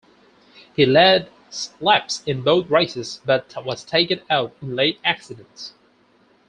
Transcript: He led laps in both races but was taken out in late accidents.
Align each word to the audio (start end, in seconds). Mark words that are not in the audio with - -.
He 0.75 0.83
led 0.83 1.29
laps 1.79 2.23
in 2.25 2.41
both 2.41 2.71
races 2.71 3.21
but 3.23 3.53
was 3.63 3.83
taken 3.83 4.21
out 4.31 4.51
in 4.59 4.75
late 4.75 4.99
accidents. 5.03 5.75